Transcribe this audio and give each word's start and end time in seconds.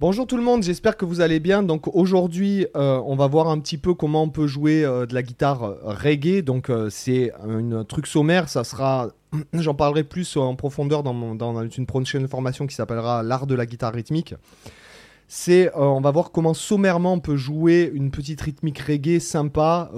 Bonjour 0.00 0.26
tout 0.26 0.38
le 0.38 0.42
monde, 0.42 0.62
j'espère 0.62 0.96
que 0.96 1.04
vous 1.04 1.20
allez 1.20 1.40
bien. 1.40 1.62
Donc 1.62 1.94
aujourd'hui, 1.94 2.66
euh, 2.74 3.02
on 3.04 3.16
va 3.16 3.26
voir 3.26 3.48
un 3.48 3.60
petit 3.60 3.76
peu 3.76 3.92
comment 3.92 4.22
on 4.22 4.30
peut 4.30 4.46
jouer 4.46 4.82
euh, 4.82 5.04
de 5.04 5.12
la 5.12 5.22
guitare 5.22 5.62
euh, 5.62 5.76
reggae. 5.84 6.40
Donc 6.40 6.72
c'est 6.88 7.30
un 7.46 7.84
truc 7.84 8.06
sommaire, 8.06 8.48
ça 8.48 8.64
sera, 8.64 9.10
j'en 9.52 9.74
parlerai 9.74 10.04
plus 10.04 10.38
en 10.38 10.56
profondeur 10.56 11.02
dans, 11.02 11.34
dans 11.34 11.68
une 11.68 11.84
prochaine 11.84 12.26
formation 12.28 12.66
qui 12.66 12.74
s'appellera 12.74 13.22
l'art 13.22 13.46
de 13.46 13.54
la 13.54 13.66
guitare 13.66 13.92
rythmique. 13.92 14.34
C'est, 15.28 15.70
on 15.74 16.00
va 16.00 16.10
voir 16.10 16.32
comment 16.32 16.54
sommairement 16.54 17.12
on 17.12 17.20
peut 17.20 17.36
jouer 17.36 17.90
une 17.92 18.10
petite 18.10 18.40
rythmique 18.40 18.78
reggae 18.78 19.20
sympa. 19.20 19.90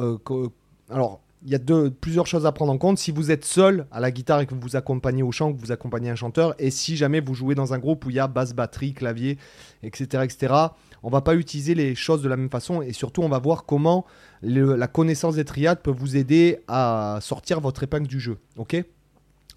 alors 0.90 1.20
il 1.44 1.50
y 1.50 1.54
a 1.54 1.58
plusieurs 2.00 2.26
choses 2.26 2.46
à 2.46 2.52
prendre 2.52 2.72
en 2.72 2.78
compte. 2.78 2.98
Si 2.98 3.10
vous 3.10 3.30
êtes 3.30 3.44
seul 3.44 3.86
à 3.90 4.00
la 4.00 4.10
guitare 4.10 4.40
et 4.40 4.46
que 4.46 4.54
vous 4.54 4.76
accompagnez 4.76 5.22
au 5.22 5.32
chant, 5.32 5.52
que 5.52 5.60
vous 5.60 5.72
accompagnez 5.72 6.10
un 6.10 6.14
chanteur, 6.14 6.54
et 6.58 6.70
si 6.70 6.96
jamais 6.96 7.20
vous 7.20 7.34
jouez 7.34 7.54
dans 7.54 7.74
un 7.74 7.78
groupe 7.78 8.06
où 8.06 8.10
il 8.10 8.16
y 8.16 8.20
a 8.20 8.28
basse, 8.28 8.54
batterie, 8.54 8.94
clavier, 8.94 9.38
etc., 9.82 10.24
etc., 10.24 10.54
on 11.02 11.10
va 11.10 11.20
pas 11.20 11.34
utiliser 11.34 11.74
les 11.74 11.94
choses 11.94 12.22
de 12.22 12.28
la 12.28 12.36
même 12.36 12.50
façon 12.50 12.80
et 12.80 12.92
surtout 12.92 13.22
on 13.22 13.28
va 13.28 13.38
voir 13.38 13.64
comment 13.64 14.06
la 14.42 14.86
connaissance 14.86 15.34
des 15.34 15.44
triades 15.44 15.80
peut 15.80 15.90
vous 15.90 16.16
aider 16.16 16.60
à 16.68 17.18
sortir 17.20 17.60
votre 17.60 17.82
épingle 17.82 18.06
du 18.06 18.20
jeu. 18.20 18.38
Ok? 18.56 18.82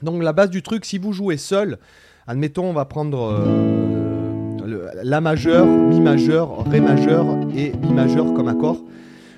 Donc 0.02 0.22
la 0.24 0.34
base 0.34 0.49
du 0.49 0.62
truc, 0.62 0.86
si 0.86 0.98
vous 0.98 1.13
jouez 1.13 1.38
seul, 1.38 1.77
admettons 2.27 2.66
on 2.66 2.74
va 2.74 2.86
prendre 2.86 3.32
euh, 3.32 4.91
la 5.04 5.22
majeur, 5.22 5.66
mi 5.66 6.02
majeur, 6.02 6.66
ré 6.66 6.82
majeur 6.82 7.26
et 7.55 7.72
mi 7.74 7.94
majeur 7.94 8.34
comme 8.34 8.48
accord. 8.48 8.84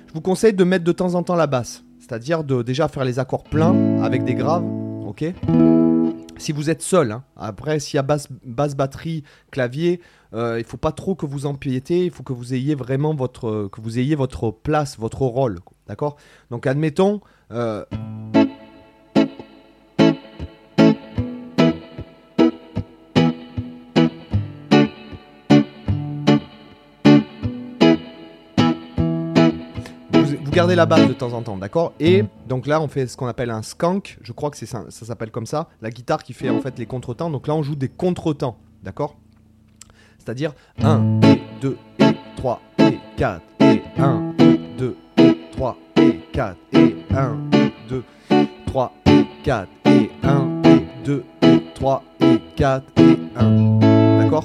Je 0.06 0.14
vous 0.14 0.22
conseille 0.22 0.54
de 0.54 0.64
mettre 0.64 0.84
de 0.84 0.92
temps 0.92 1.14
en 1.14 1.22
temps 1.22 1.36
la 1.36 1.46
basse, 1.46 1.84
c'est-à-dire 2.08 2.42
de 2.42 2.62
déjà 2.62 2.88
faire 2.88 3.04
les 3.04 3.18
accords 3.18 3.44
pleins 3.44 4.02
avec 4.02 4.24
des 4.24 4.34
graves, 4.34 4.64
ok? 5.06 5.24
Si 6.38 6.52
vous 6.52 6.70
êtes 6.70 6.80
seul, 6.80 7.12
hein. 7.12 7.24
après 7.36 7.80
s'il 7.80 7.96
y 7.96 7.98
a 7.98 8.02
basse, 8.02 8.28
basse 8.44 8.74
batterie, 8.74 9.24
clavier, 9.50 10.00
euh, 10.32 10.58
il 10.58 10.64
faut 10.64 10.76
pas 10.76 10.92
trop 10.92 11.14
que 11.14 11.26
vous 11.26 11.44
empiétez, 11.44 12.06
il 12.06 12.10
faut 12.10 12.22
que 12.22 12.32
vous 12.32 12.54
ayez 12.54 12.74
vraiment 12.74 13.14
votre, 13.14 13.68
que 13.70 13.80
vous 13.80 13.98
ayez 13.98 14.14
votre 14.14 14.50
place, 14.50 14.98
votre 14.98 15.22
rôle, 15.22 15.58
d'accord? 15.86 16.16
Donc 16.50 16.66
admettons, 16.66 17.20
euh, 17.50 17.84
la 30.66 30.86
base 30.86 31.06
de 31.06 31.12
temps 31.12 31.32
en 31.32 31.42
temps, 31.42 31.56
d'accord? 31.56 31.92
Et 32.00 32.24
donc 32.48 32.66
là, 32.66 32.80
on 32.80 32.88
fait 32.88 33.06
ce 33.06 33.16
qu'on 33.16 33.28
appelle 33.28 33.50
un 33.50 33.62
skank, 33.62 34.18
je 34.22 34.32
crois 34.32 34.50
que 34.50 34.56
c'est 34.56 34.66
ça, 34.66 34.84
ça 34.88 35.06
s'appelle 35.06 35.30
comme 35.30 35.46
ça, 35.46 35.68
la 35.80 35.90
guitare 35.90 36.22
qui 36.22 36.32
fait 36.32 36.50
en 36.50 36.60
fait 36.60 36.78
les 36.78 36.86
contretemps. 36.86 37.30
Donc 37.30 37.46
là, 37.46 37.54
on 37.54 37.62
joue 37.62 37.76
des 37.76 37.88
contretemps, 37.88 38.56
d'accord? 38.82 39.16
C'est-à-dire 40.18 40.52
1 40.82 41.20
et 41.22 41.40
2 41.60 41.78
et 42.00 42.16
3 42.36 42.60
et 42.78 42.98
4 43.16 43.42
et 43.60 43.82
1 43.98 44.34
et 44.40 44.60
2 44.78 44.96
et 45.18 45.38
3 45.52 45.78
et 45.96 46.20
4 46.32 46.56
et 46.72 46.96
1 47.10 47.36
et 47.52 47.72
2 47.88 48.04
3 48.66 48.92
et 49.06 49.26
4 49.44 49.68
et 49.86 50.10
1 50.22 50.62
et 50.64 50.86
2 51.04 51.24
et 51.42 51.62
3 51.74 52.04
et 52.20 52.40
4 52.56 52.84
et 52.98 53.18
1. 53.36 53.78
D'accord? 54.18 54.44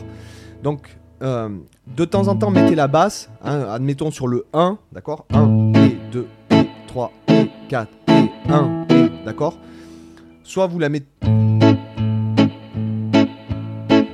Donc, 0.64 0.98
euh, 1.22 1.50
de 1.88 2.05
temps 2.05 2.30
en 2.30 2.36
temps, 2.36 2.50
mettez 2.50 2.75
la 2.75 2.88
basse, 2.88 3.30
hein, 3.44 3.66
admettons 3.70 4.11
sur 4.11 4.27
le 4.27 4.45
1, 4.53 4.77
d'accord? 4.94 5.25
1 5.33 5.73
et 5.73 5.92
2 6.14 6.28
et 6.52 6.67
3 6.88 7.11
et 7.28 7.50
4 7.69 7.89
et 8.09 8.30
1 8.47 8.86
et, 8.89 9.09
d'accord? 9.25 9.58
Soit 10.44 10.67
vous 10.67 10.78
la 10.78 10.89
mettez... 10.89 11.08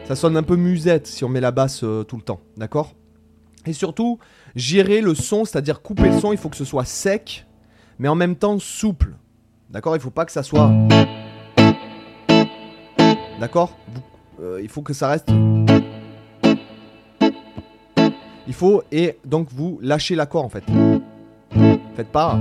Ça 0.06 0.16
sonne 0.16 0.38
un 0.38 0.44
peu 0.44 0.56
musette 0.56 1.08
si 1.08 1.26
on 1.26 1.30
met 1.30 1.42
la 1.42 1.52
basse 1.52 1.84
euh, 1.84 2.04
tout 2.04 2.16
le 2.16 2.22
temps, 2.22 2.40
d'accord? 2.56 2.96
Et 3.66 3.74
surtout, 3.74 4.18
gérer 4.56 5.02
le 5.02 5.14
son, 5.14 5.44
c'est-à-dire 5.44 5.82
couper 5.82 6.10
le 6.10 6.18
son, 6.18 6.32
il 6.32 6.38
faut 6.38 6.48
que 6.48 6.56
ce 6.56 6.64
soit 6.64 6.86
sec, 6.86 7.46
mais 8.00 8.08
en 8.08 8.16
même 8.16 8.38
temps 8.38 8.58
souple. 8.60 9.16
D'accord? 9.70 9.98
Il 9.98 10.00
faut 10.00 10.10
pas 10.10 10.24
que 10.24 10.32
ça 10.32 10.42
soit... 10.42 10.72
D'accord? 13.42 13.78
Euh, 14.42 14.62
Il 14.64 14.70
faut 14.70 14.84
que 14.84 14.94
ça 14.94 15.10
reste... 15.10 15.30
Il 18.48 18.54
faut, 18.54 18.84
et 18.92 19.20
donc 19.26 19.50
vous 19.52 19.80
lâchez 19.82 20.16
l'accord 20.16 20.46
en 20.46 20.50
fait. 20.50 20.64
Faites 22.00 22.14
pas. 22.14 22.40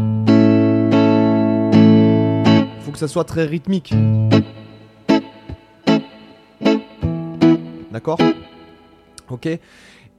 Faut 2.83 2.93
que 2.93 2.99
ça 2.99 3.09
soit 3.09 3.25
très 3.25 3.45
rythmique. 3.45 3.93
D'accord? 7.91 8.21
Ok 9.29 9.47
Et, 9.47 9.61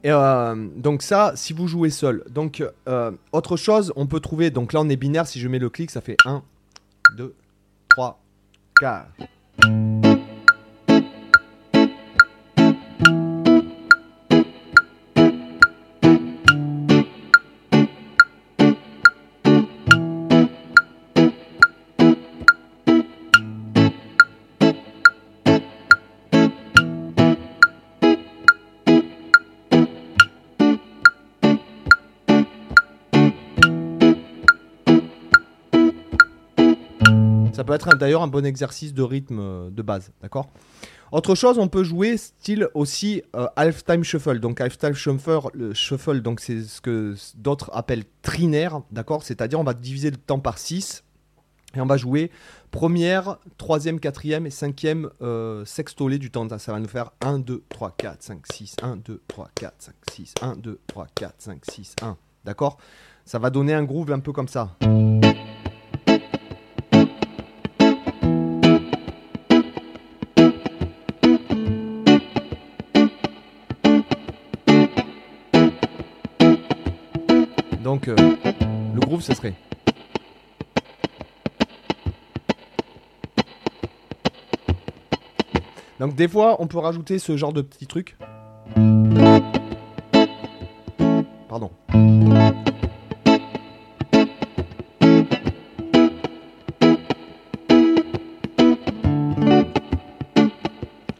euh, 0.04 0.68
Donc 0.76 1.00
ça, 1.00 1.32
si 1.36 1.54
vous 1.54 1.68
jouez 1.68 1.88
seul. 1.88 2.22
Donc 2.28 2.62
euh, 2.86 3.12
autre 3.32 3.56
chose, 3.56 3.94
on 3.96 4.06
peut 4.06 4.20
trouver, 4.20 4.50
donc 4.50 4.74
là 4.74 4.82
on 4.82 4.90
est 4.90 4.96
binaire, 4.96 5.26
si 5.26 5.40
je 5.40 5.48
mets 5.48 5.58
le 5.58 5.70
clic, 5.70 5.90
ça 5.90 6.02
fait 6.02 6.18
1, 6.26 6.42
2, 7.16 7.34
3, 7.88 8.20
4. 8.78 9.06
Ça 37.60 37.64
peut 37.64 37.74
être 37.74 37.94
d'ailleurs 37.94 38.22
un 38.22 38.26
bon 38.26 38.46
exercice 38.46 38.94
de 38.94 39.02
rythme 39.02 39.38
euh, 39.38 39.70
de 39.70 39.82
base, 39.82 40.12
d'accord? 40.22 40.48
Autre 41.12 41.34
chose, 41.34 41.58
on 41.58 41.68
peut 41.68 41.84
jouer 41.84 42.16
style 42.16 42.68
aussi 42.72 43.22
euh, 43.36 43.48
half-time 43.54 44.02
shuffle. 44.02 44.40
Donc 44.40 44.62
half-time 44.62 44.94
shuffle, 44.94 45.40
le 45.52 45.74
shuffle, 45.74 46.22
donc 46.22 46.40
c'est 46.40 46.62
ce 46.62 46.80
que 46.80 47.14
d'autres 47.36 47.70
appellent 47.74 48.06
trinaire, 48.22 48.80
d'accord? 48.90 49.22
C'est-à-dire 49.22 49.60
on 49.60 49.64
va 49.64 49.74
diviser 49.74 50.10
le 50.10 50.16
temps 50.16 50.38
par 50.38 50.56
6 50.56 51.04
et 51.76 51.82
on 51.82 51.84
va 51.84 51.98
jouer 51.98 52.30
première, 52.70 53.36
troisième, 53.58 54.00
quatrième 54.00 54.46
et 54.46 54.50
cinquième 54.50 55.10
euh, 55.20 55.66
du 56.18 56.30
temps. 56.30 56.48
Ça 56.56 56.72
va 56.72 56.80
nous 56.80 56.88
faire 56.88 57.10
1, 57.20 57.40
2, 57.40 57.62
3, 57.68 57.94
4, 57.98 58.22
5, 58.22 58.40
6, 58.50 58.76
1, 58.80 58.96
2, 58.96 59.20
3, 59.28 59.50
4, 59.54 59.74
5, 59.80 59.94
6, 60.10 60.34
1, 60.40 60.56
2, 60.56 60.80
3, 60.86 61.06
4, 61.14 61.34
5, 61.36 61.60
6, 61.70 61.96
1. 62.00 62.16
D'accord? 62.42 62.78
Ça 63.26 63.38
va 63.38 63.50
donner 63.50 63.74
un 63.74 63.84
groove 63.84 64.12
un 64.12 64.20
peu 64.20 64.32
comme 64.32 64.48
ça. 64.48 64.78
Donc, 77.90 78.06
euh, 78.06 78.14
le 78.94 79.00
groove, 79.00 79.20
ce 79.20 79.34
serait. 79.34 79.52
Donc, 85.98 86.14
des 86.14 86.28
fois, 86.28 86.58
on 86.60 86.68
peut 86.68 86.78
rajouter 86.78 87.18
ce 87.18 87.36
genre 87.36 87.52
de 87.52 87.62
petits 87.62 87.88
trucs. 87.88 88.16
Pardon. 91.48 91.72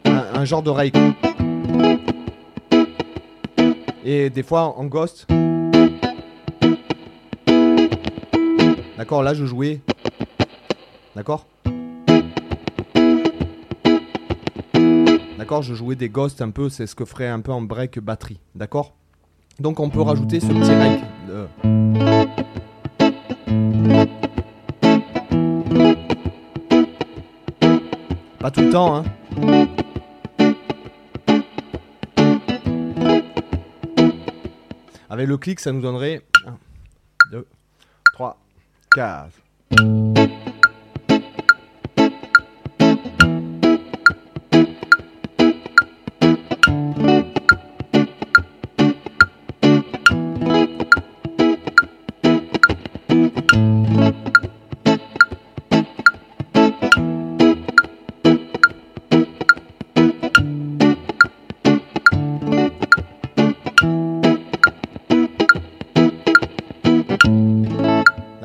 Un, 0.05 0.25
un 0.35 0.45
genre 0.45 0.63
d'oreille. 0.63 0.93
Et 4.05 4.31
des 4.31 4.45
fois, 4.45 4.79
en 4.79 4.85
ghost. 4.85 5.27
D'accord, 9.01 9.23
là 9.23 9.33
je 9.33 9.47
jouais. 9.47 9.81
D'accord? 11.17 11.47
D'accord, 15.39 15.63
je 15.63 15.73
jouais 15.73 15.97
des 15.97 16.11
ghosts 16.11 16.43
un 16.43 16.51
peu, 16.51 16.69
c'est 16.69 16.87
ce 16.87 16.95
que 16.95 17.07
ferait 17.07 17.29
un 17.29 17.41
peu 17.41 17.51
en 17.51 17.63
break 17.63 17.99
batterie. 17.99 18.41
D'accord? 18.55 18.93
Donc 19.59 19.81
on 19.81 19.89
peut 19.89 20.03
rajouter 20.03 20.39
ce 20.41 20.49
petit 20.49 20.75
rec. 20.75 21.01
de- 21.29 21.49
Pas 28.39 28.51
tout 28.51 28.61
le 28.61 28.71
temps, 28.71 28.97
hein. 28.97 29.05
Avec 35.09 35.27
le 35.27 35.37
clic, 35.39 35.61
ça 35.61 35.73
nous 35.73 35.81
donnerait 35.81 36.23
1, 36.47 36.59
2, 37.33 37.43
3, 37.43 37.60
4. 38.95 39.50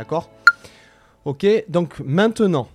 D'accord? 0.06 0.30
Ok, 1.26 1.48
donc 1.68 2.00
maintenant, 2.02 2.68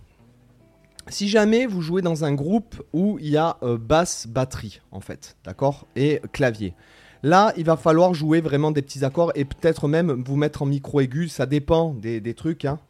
si 1.06 1.28
jamais 1.28 1.66
vous 1.66 1.80
jouez 1.80 2.02
dans 2.02 2.24
un 2.24 2.34
groupe 2.34 2.82
où 2.92 3.20
il 3.20 3.28
y 3.28 3.36
a 3.36 3.56
euh, 3.62 3.78
basse, 3.78 4.26
batterie, 4.26 4.80
en 4.90 4.98
fait, 4.98 5.36
d'accord? 5.44 5.86
Et 5.94 6.20
clavier. 6.32 6.74
Là, 7.22 7.52
il 7.56 7.64
va 7.64 7.76
falloir 7.76 8.14
jouer 8.14 8.40
vraiment 8.40 8.72
des 8.72 8.82
petits 8.82 9.04
accords 9.04 9.30
et 9.36 9.44
peut-être 9.44 9.86
même 9.86 10.24
vous 10.26 10.34
mettre 10.34 10.62
en 10.62 10.66
micro 10.66 11.00
aigu, 11.00 11.28
ça 11.28 11.46
dépend 11.46 11.94
des, 11.94 12.20
des 12.20 12.34
trucs. 12.34 12.64
Hein. 12.64 12.80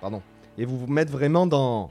Pardon. 0.00 0.22
Et 0.58 0.64
vous 0.64 0.78
vous 0.78 0.86
mettez 0.86 1.10
vraiment 1.10 1.48
dans... 1.48 1.88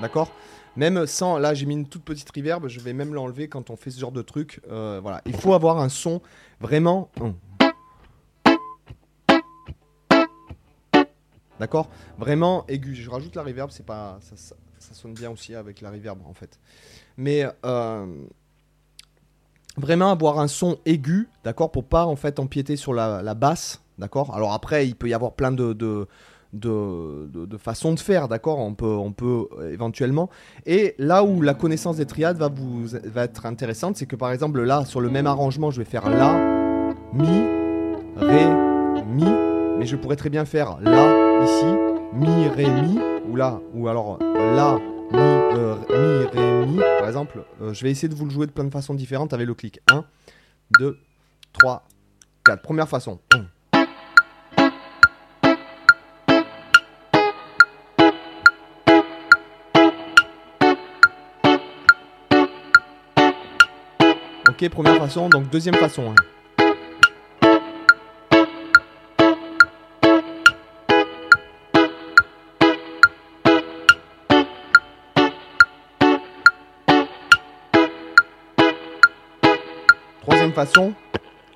D'accord 0.00 0.32
Même 0.76 1.06
sans, 1.06 1.38
là 1.38 1.52
j'ai 1.54 1.66
mis 1.66 1.74
une 1.74 1.86
toute 1.86 2.04
petite 2.04 2.30
reverb, 2.34 2.68
je 2.68 2.80
vais 2.80 2.92
même 2.92 3.14
l'enlever 3.14 3.48
quand 3.48 3.70
on 3.70 3.76
fait 3.76 3.90
ce 3.90 4.00
genre 4.00 4.12
de 4.12 4.22
truc. 4.22 4.60
Euh, 4.70 5.00
voilà, 5.02 5.20
il 5.26 5.36
faut 5.36 5.52
avoir 5.54 5.78
un 5.78 5.88
son 5.88 6.22
vraiment. 6.60 7.10
D'accord 11.58 11.90
Vraiment 12.16 12.64
aigu. 12.68 12.94
Je 12.94 13.10
rajoute 13.10 13.36
la 13.36 13.42
reverb, 13.42 13.70
c'est 13.70 13.84
pas, 13.84 14.18
ça, 14.34 14.54
sonne 14.94 15.12
bien 15.12 15.30
aussi 15.30 15.54
avec 15.54 15.82
la 15.82 15.90
reverb 15.90 16.18
en 16.26 16.32
fait. 16.32 16.58
Mais 17.18 17.46
euh, 17.66 18.06
vraiment 19.76 20.10
avoir 20.10 20.38
un 20.40 20.48
son 20.48 20.78
aigu, 20.86 21.28
d'accord, 21.44 21.70
pour 21.70 21.84
pas 21.84 22.06
en 22.06 22.16
fait 22.16 22.38
empiéter 22.38 22.76
sur 22.76 22.94
la, 22.94 23.34
basse, 23.34 23.82
d'accord? 23.98 24.34
Alors 24.34 24.54
après, 24.54 24.88
il 24.88 24.96
peut 24.96 25.10
y 25.10 25.14
avoir 25.14 25.34
plein 25.34 25.52
de 25.52 25.74
de, 25.74 26.08
de, 26.52 27.56
façon 27.58 27.94
de 27.94 28.00
faire, 28.00 28.28
d'accord 28.28 28.58
on 28.58 28.74
peut, 28.74 28.86
on 28.86 29.12
peut 29.12 29.46
euh, 29.58 29.72
éventuellement. 29.72 30.30
Et 30.66 30.94
là 30.98 31.24
où 31.24 31.42
la 31.42 31.54
connaissance 31.54 31.96
des 31.96 32.06
triades 32.06 32.36
va, 32.38 32.50
être 33.24 33.46
intéressante, 33.46 33.96
c'est 33.96 34.06
que 34.06 34.16
par 34.16 34.32
exemple 34.32 34.62
là, 34.62 34.84
sur 34.84 35.00
le 35.00 35.10
même 35.10 35.26
arrangement, 35.26 35.70
je 35.70 35.78
vais 35.78 35.84
faire 35.84 36.08
La, 36.08 36.94
Mi, 37.12 37.26
Ré, 38.16 38.46
Mi, 39.06 39.24
mais 39.78 39.86
je 39.86 39.96
pourrais 39.96 40.16
très 40.16 40.30
bien 40.30 40.44
faire 40.44 40.78
La 40.80 41.44
ici, 41.44 41.66
Mi, 42.12 42.48
Ré, 42.48 42.66
Mi, 42.66 42.98
ou 43.28 43.36
là, 43.36 43.60
ou 43.74 43.88
alors 43.88 44.18
La, 44.20 44.78
Mi, 45.12 45.18
euh, 45.18 45.76
Mi, 45.90 46.26
Ré, 46.38 46.66
Mi, 46.66 46.78
par 46.98 47.08
exemple. 47.08 47.44
Euh, 47.62 47.72
je 47.72 47.82
vais 47.82 47.90
essayer 47.90 48.08
de 48.08 48.14
vous 48.14 48.24
le 48.24 48.30
jouer 48.30 48.46
de 48.46 48.52
plein 48.52 48.64
de 48.64 48.70
façons 48.70 48.94
différentes 48.94 49.32
avec 49.32 49.46
le 49.46 49.54
clic. 49.54 49.80
1, 49.90 50.04
2, 50.78 50.98
3, 51.52 51.86
4. 52.44 52.62
Première 52.62 52.88
façon. 52.88 53.20
1. 53.32 53.44
Première 64.68 64.98
façon, 64.98 65.30
donc 65.30 65.48
deuxième 65.48 65.74
façon. 65.76 66.12
Hein. 66.12 66.14
Troisième 80.20 80.52
façon. 80.52 80.92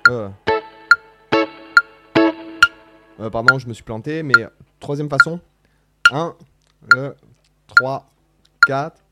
Euh. 0.09 0.29
Euh, 3.19 3.29
pardon, 3.29 3.59
je 3.59 3.67
me 3.67 3.73
suis 3.73 3.83
planté, 3.83 4.23
mais 4.23 4.33
troisième 4.79 5.09
façon. 5.09 5.39
1, 6.11 6.33
2, 6.89 7.15
3, 7.67 8.09
4, 8.65 9.04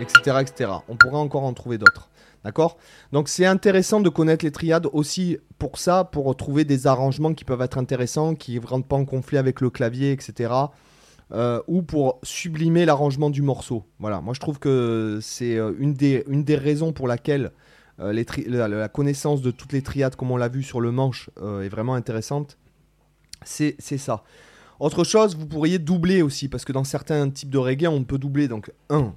etc., 0.00 0.68
On 0.88 0.96
pourrait 0.96 1.16
encore 1.16 1.44
en 1.44 1.52
trouver 1.52 1.78
d'autres. 1.78 2.10
D'accord? 2.44 2.78
Donc 3.12 3.28
c'est 3.28 3.44
intéressant 3.44 4.00
de 4.00 4.08
connaître 4.08 4.44
les 4.44 4.50
triades 4.50 4.86
aussi 4.92 5.38
pour 5.58 5.78
ça, 5.78 6.04
pour 6.04 6.34
trouver 6.36 6.64
des 6.64 6.86
arrangements 6.86 7.34
qui 7.34 7.44
peuvent 7.44 7.60
être 7.60 7.76
intéressants, 7.76 8.34
qui 8.34 8.58
ne 8.58 8.66
rentrent 8.66 8.88
pas 8.88 8.96
en 8.96 9.04
conflit 9.04 9.36
avec 9.36 9.60
le 9.60 9.68
clavier, 9.68 10.12
etc. 10.12 10.50
Euh, 11.32 11.62
ou 11.68 11.82
pour 11.82 12.18
sublimer 12.24 12.84
l'arrangement 12.84 13.30
du 13.30 13.40
morceau. 13.40 13.84
Voilà, 14.00 14.20
moi 14.20 14.34
je 14.34 14.40
trouve 14.40 14.58
que 14.58 15.20
c'est 15.22 15.56
euh, 15.56 15.72
une 15.78 15.94
des, 15.94 16.24
une 16.26 16.42
des 16.42 16.56
raisons 16.56 16.92
pour 16.92 17.06
laquelle 17.06 17.52
euh, 18.00 18.12
les 18.12 18.26
la, 18.48 18.88
connaissance 18.88 19.40
de 19.40 19.52
toutes 19.52 19.72
les 19.72 19.82
triades, 19.82 20.16
comme 20.16 20.32
on 20.32 20.36
l'a 20.36 20.48
vu 20.48 20.64
sur 20.64 20.80
le 20.80 20.90
manche, 20.90 21.30
est 21.40 21.68
vraiment 21.68 21.94
intéressante. 21.94 22.58
C'est 23.44 23.76
ça. 23.80 24.24
Autre 24.80 25.04
chose, 25.04 25.36
vous 25.36 25.46
pourriez 25.46 25.78
doubler 25.78 26.20
aussi, 26.22 26.48
parce 26.48 26.64
que 26.64 26.72
dans 26.72 26.84
certains 26.84 27.30
types 27.30 27.50
de 27.50 27.58
reggae, 27.58 27.86
on 27.86 28.02
peut 28.02 28.18
doubler. 28.18 28.48
Donc 28.48 28.72
1, 28.88 29.14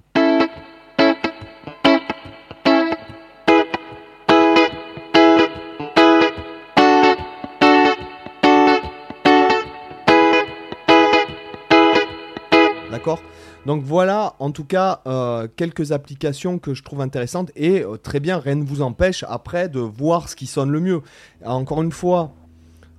Donc 13.66 13.84
voilà, 13.84 14.36
en 14.40 14.52
tout 14.52 14.66
cas, 14.66 15.02
euh, 15.08 15.48
quelques 15.56 15.92
applications 15.92 16.60
que 16.60 16.74
je 16.74 16.84
trouve 16.84 17.02
intéressantes 17.02 17.52
et 17.56 17.82
euh, 17.82 17.98
très 17.98 18.20
bien, 18.20 18.38
rien 18.38 18.56
ne 18.56 18.64
vous 18.64 18.82
empêche 18.82 19.24
après 19.28 19.70
de 19.70 19.80
voir 19.80 20.30
ce 20.30 20.36
qui 20.36 20.48
sonne 20.48 20.70
le 20.70 20.80
mieux. 20.80 21.02
Encore 21.46 21.82
une 21.82 21.92
fois, 21.92 22.34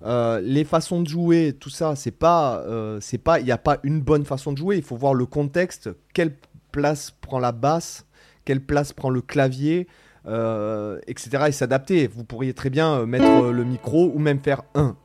euh, 0.04 0.40
les 0.40 0.64
façons 0.64 1.02
de 1.02 1.08
jouer, 1.08 1.54
tout 1.58 1.70
ça, 1.70 1.96
c'est 1.96 2.10
pas, 2.10 2.64
c'est 3.00 3.18
pas, 3.18 3.40
il 3.40 3.44
n'y 3.44 3.52
a 3.52 3.58
pas 3.58 3.78
une 3.82 4.00
bonne 4.00 4.24
façon 4.24 4.52
de 4.52 4.58
jouer. 4.58 4.76
Il 4.76 4.82
faut 4.82 4.96
voir 4.96 5.14
le 5.14 5.26
contexte, 5.26 5.90
quelle 6.14 6.34
place 6.72 7.12
prend 7.20 7.38
la 7.38 7.52
basse, 7.52 8.06
quelle 8.44 8.60
place 8.60 8.92
prend 8.92 9.10
le 9.10 9.20
clavier, 9.20 9.86
etc. 10.26 11.44
et 11.48 11.52
s'adapter. 11.52 12.06
Vous 12.06 12.24
pourriez 12.24 12.54
très 12.54 12.70
bien 12.70 13.04
mettre 13.06 13.50
le 13.50 13.64
micro 13.64 14.10
ou 14.14 14.18
même 14.18 14.40
faire 14.40 14.62
un, 14.74 14.96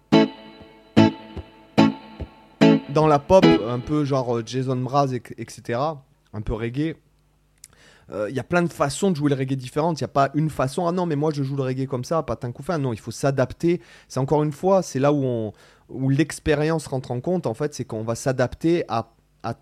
dans 2.99 3.07
la 3.07 3.19
pop, 3.19 3.45
un 3.45 3.79
peu 3.79 4.03
genre 4.03 4.39
euh, 4.39 4.43
Jason 4.45 4.75
Mraz, 4.75 5.13
etc., 5.13 5.79
un 6.33 6.41
peu 6.41 6.53
reggae, 6.53 6.97
euh, 8.11 8.29
il 8.29 8.35
y 8.35 8.41
a 8.41 8.43
plein 8.43 8.61
de 8.61 8.67
façons 8.67 9.09
de 9.09 9.15
jouer 9.15 9.29
le 9.29 9.37
reggae 9.37 9.55
différentes. 9.55 10.01
Il 10.01 10.03
n'y 10.03 10.05
a 10.05 10.09
pas 10.09 10.31
une 10.33 10.49
façon, 10.49 10.85
ah 10.85 10.91
non, 10.91 11.05
mais 11.05 11.15
moi 11.15 11.31
je 11.33 11.41
joue 11.41 11.55
le 11.55 11.63
reggae 11.63 11.87
comme 11.87 12.03
ça, 12.03 12.23
pas 12.23 12.35
tant 12.35 12.51
fin. 12.61 12.77
Non, 12.77 12.91
il 12.91 12.99
faut 12.99 13.11
s'adapter. 13.11 13.79
C'est 14.09 14.19
encore 14.19 14.43
une 14.43 14.51
fois, 14.51 14.81
c'est 14.81 14.99
là 14.99 15.13
où, 15.13 15.23
on, 15.23 15.53
où 15.87 16.09
l'expérience 16.09 16.87
rentre 16.87 17.11
en 17.11 17.21
compte, 17.21 17.47
en 17.47 17.53
fait, 17.53 17.73
c'est 17.73 17.85
qu'on 17.85 18.03
va 18.03 18.15
s'adapter 18.15 18.83
à, 18.89 19.13
à, 19.43 19.55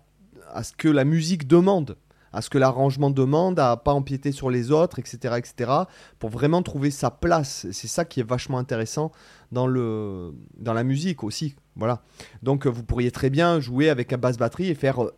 à, 0.52 0.64
ce 0.64 0.72
que 0.72 0.88
la 0.88 1.04
musique 1.04 1.46
demande, 1.46 1.96
à 2.32 2.42
ce 2.42 2.50
que 2.50 2.58
l'arrangement 2.58 3.10
demande, 3.10 3.58
à 3.58 3.76
pas 3.76 3.92
empiéter 3.92 4.32
sur 4.32 4.50
les 4.50 4.70
autres, 4.70 4.98
etc., 4.98 5.36
etc., 5.38 5.70
pour 6.18 6.30
vraiment 6.30 6.62
trouver 6.62 6.90
sa 6.90 7.10
place. 7.10 7.66
C'est 7.72 7.88
ça 7.88 8.04
qui 8.04 8.20
est 8.20 8.28
vachement 8.28 8.58
intéressant 8.58 9.12
dans, 9.52 9.66
le, 9.66 10.34
dans 10.56 10.72
la 10.72 10.84
musique 10.84 11.24
aussi. 11.24 11.54
Voilà. 11.76 12.02
Donc 12.42 12.66
euh, 12.66 12.70
vous 12.70 12.82
pourriez 12.82 13.10
très 13.10 13.30
bien 13.30 13.60
jouer 13.60 13.88
avec 13.88 14.12
un 14.12 14.18
basse 14.18 14.36
batterie 14.36 14.68
et 14.68 14.74
faire 14.74 15.02
euh, 15.02 15.14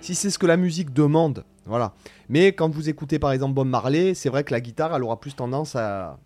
si 0.00 0.14
c'est 0.14 0.30
ce 0.30 0.38
que 0.38 0.46
la 0.46 0.56
musique 0.56 0.92
demande. 0.92 1.44
Voilà. 1.66 1.92
Mais 2.30 2.52
quand 2.52 2.70
vous 2.70 2.88
écoutez 2.88 3.18
par 3.18 3.32
exemple 3.32 3.54
Bob 3.54 3.68
Marley, 3.68 4.14
c'est 4.14 4.30
vrai 4.30 4.42
que 4.42 4.52
la 4.52 4.60
guitare, 4.60 4.94
elle 4.94 5.02
aura 5.02 5.20
plus 5.20 5.34
tendance 5.34 5.76
à. 5.76 6.18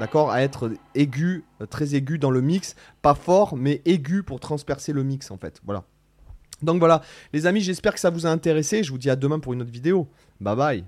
D'accord 0.00 0.30
À 0.30 0.40
être 0.42 0.72
aigu, 0.94 1.44
très 1.68 1.94
aigu 1.94 2.18
dans 2.18 2.30
le 2.30 2.40
mix. 2.40 2.74
Pas 3.02 3.14
fort, 3.14 3.56
mais 3.56 3.82
aigu 3.84 4.22
pour 4.22 4.40
transpercer 4.40 4.94
le 4.94 5.04
mix 5.04 5.30
en 5.30 5.36
fait. 5.36 5.60
Voilà. 5.64 5.84
Donc 6.62 6.78
voilà, 6.78 7.02
les 7.32 7.46
amis, 7.46 7.60
j'espère 7.60 7.94
que 7.94 8.00
ça 8.00 8.10
vous 8.10 8.26
a 8.26 8.30
intéressé. 8.30 8.82
Je 8.82 8.90
vous 8.90 8.98
dis 8.98 9.10
à 9.10 9.16
demain 9.16 9.38
pour 9.38 9.52
une 9.52 9.62
autre 9.62 9.70
vidéo. 9.70 10.08
Bye 10.40 10.56
bye. 10.56 10.84